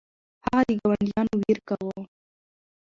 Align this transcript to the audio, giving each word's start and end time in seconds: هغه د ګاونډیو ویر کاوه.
هغه 0.45 0.61
د 0.67 0.69
ګاونډیو 0.81 1.23
ویر 1.43 1.59
کاوه. 1.67 1.99